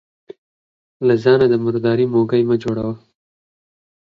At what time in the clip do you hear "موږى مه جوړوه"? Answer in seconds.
2.13-2.93